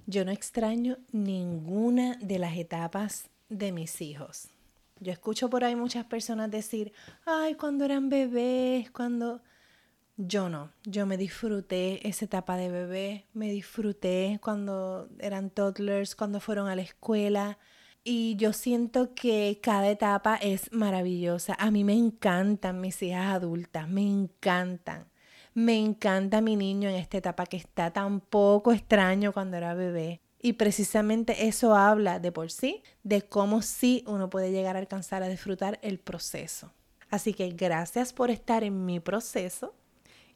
Yo 0.07 0.25
no 0.25 0.31
extraño 0.31 0.97
ninguna 1.11 2.15
de 2.15 2.39
las 2.39 2.57
etapas 2.57 3.29
de 3.49 3.71
mis 3.71 4.01
hijos. 4.01 4.47
Yo 4.99 5.11
escucho 5.11 5.51
por 5.51 5.63
ahí 5.63 5.75
muchas 5.75 6.05
personas 6.05 6.49
decir, 6.49 6.93
ay, 7.27 7.53
cuando 7.53 7.85
eran 7.85 8.09
bebés, 8.09 8.89
cuando... 8.89 9.39
Yo 10.21 10.49
no, 10.49 10.73
yo 10.83 11.05
me 11.05 11.15
disfruté 11.15 12.05
esa 12.05 12.25
etapa 12.25 12.57
de 12.57 12.69
bebé, 12.69 13.25
me 13.31 13.49
disfruté 13.53 14.37
cuando 14.43 15.07
eran 15.17 15.49
toddlers, 15.49 16.13
cuando 16.13 16.41
fueron 16.41 16.67
a 16.67 16.75
la 16.75 16.81
escuela 16.81 17.57
y 18.03 18.35
yo 18.35 18.51
siento 18.51 19.13
que 19.15 19.61
cada 19.63 19.89
etapa 19.89 20.35
es 20.35 20.73
maravillosa. 20.73 21.55
A 21.57 21.71
mí 21.71 21.85
me 21.85 21.93
encantan 21.93 22.81
mis 22.81 23.01
hijas 23.01 23.33
adultas, 23.33 23.87
me 23.87 24.01
encantan. 24.01 25.07
Me 25.53 25.79
encanta 25.79 26.41
mi 26.41 26.57
niño 26.57 26.89
en 26.89 26.95
esta 26.95 27.17
etapa 27.17 27.45
que 27.45 27.55
está 27.55 27.91
tan 27.93 28.19
poco 28.19 28.73
extraño 28.73 29.31
cuando 29.31 29.55
era 29.55 29.73
bebé. 29.73 30.19
Y 30.41 30.53
precisamente 30.53 31.47
eso 31.47 31.75
habla 31.75 32.19
de 32.19 32.33
por 32.33 32.51
sí 32.51 32.83
de 33.03 33.21
cómo 33.21 33.61
sí 33.61 34.03
uno 34.05 34.29
puede 34.29 34.51
llegar 34.51 34.75
a 34.75 34.79
alcanzar 34.79 35.23
a 35.23 35.29
disfrutar 35.29 35.79
el 35.81 35.97
proceso. 35.97 36.73
Así 37.09 37.33
que 37.33 37.51
gracias 37.51 38.11
por 38.11 38.29
estar 38.31 38.65
en 38.65 38.85
mi 38.85 38.99
proceso 38.99 39.78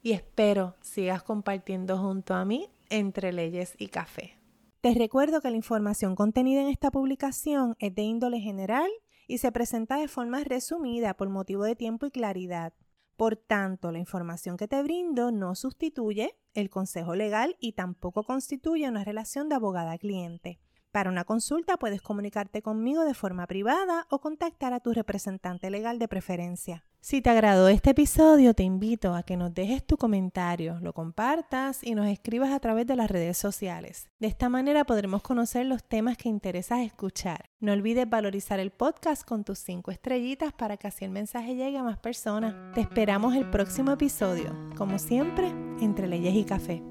y 0.04 0.12
espero 0.12 0.76
sigas 0.82 1.22
compartiendo 1.22 1.96
junto 1.96 2.34
a 2.34 2.44
mí 2.44 2.70
entre 2.90 3.32
leyes 3.32 3.74
y 3.78 3.88
café. 3.88 4.38
Te 4.82 4.92
recuerdo 4.92 5.40
que 5.40 5.50
la 5.50 5.56
información 5.56 6.14
contenida 6.14 6.60
en 6.60 6.68
esta 6.68 6.90
publicación 6.90 7.74
es 7.78 7.94
de 7.94 8.02
índole 8.02 8.38
general 8.38 8.90
y 9.26 9.38
se 9.38 9.50
presenta 9.50 9.96
de 9.96 10.06
forma 10.06 10.44
resumida 10.44 11.14
por 11.14 11.30
motivo 11.30 11.64
de 11.64 11.74
tiempo 11.74 12.04
y 12.04 12.10
claridad. 12.10 12.74
Por 13.16 13.36
tanto, 13.36 13.92
la 13.92 13.98
información 13.98 14.58
que 14.58 14.68
te 14.68 14.82
brindo 14.82 15.32
no 15.32 15.54
sustituye 15.54 16.36
el 16.52 16.68
consejo 16.68 17.14
legal 17.14 17.56
y 17.58 17.72
tampoco 17.72 18.24
constituye 18.24 18.86
una 18.86 19.04
relación 19.04 19.48
de 19.48 19.54
abogada-cliente. 19.54 20.60
Para 20.92 21.08
una 21.08 21.24
consulta 21.24 21.78
puedes 21.78 22.02
comunicarte 22.02 22.60
conmigo 22.60 23.04
de 23.04 23.14
forma 23.14 23.46
privada 23.46 24.06
o 24.10 24.20
contactar 24.20 24.74
a 24.74 24.80
tu 24.80 24.92
representante 24.92 25.70
legal 25.70 25.98
de 25.98 26.08
preferencia. 26.08 26.84
Si 27.04 27.20
te 27.20 27.28
agradó 27.28 27.68
este 27.68 27.90
episodio, 27.90 28.54
te 28.54 28.62
invito 28.62 29.14
a 29.14 29.24
que 29.24 29.36
nos 29.36 29.52
dejes 29.52 29.86
tu 29.86 29.98
comentario, 29.98 30.78
lo 30.80 30.94
compartas 30.94 31.84
y 31.84 31.94
nos 31.94 32.06
escribas 32.06 32.50
a 32.50 32.60
través 32.60 32.86
de 32.86 32.96
las 32.96 33.10
redes 33.10 33.36
sociales. 33.36 34.08
De 34.20 34.26
esta 34.26 34.48
manera 34.48 34.84
podremos 34.84 35.20
conocer 35.20 35.66
los 35.66 35.84
temas 35.84 36.16
que 36.16 36.30
interesas 36.30 36.80
escuchar. 36.80 37.50
No 37.60 37.72
olvides 37.72 38.08
valorizar 38.08 38.58
el 38.58 38.70
podcast 38.70 39.22
con 39.22 39.44
tus 39.44 39.58
cinco 39.58 39.90
estrellitas 39.90 40.54
para 40.54 40.78
que 40.78 40.86
así 40.86 41.04
el 41.04 41.10
mensaje 41.10 41.54
llegue 41.54 41.76
a 41.76 41.82
más 41.82 41.98
personas. 41.98 42.54
Te 42.74 42.80
esperamos 42.80 43.34
el 43.34 43.50
próximo 43.50 43.92
episodio, 43.92 44.56
como 44.74 44.98
siempre, 44.98 45.48
entre 45.82 46.08
leyes 46.08 46.34
y 46.34 46.44
café. 46.44 46.82